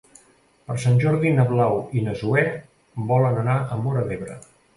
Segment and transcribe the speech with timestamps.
[0.69, 2.43] Per Sant Jordi na Blau i na Zoè
[3.13, 4.41] volen anar a Móra d'Ebre.